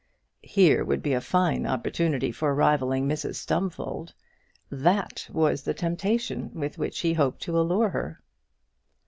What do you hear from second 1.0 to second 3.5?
be a fine opportunity for rivalling Mrs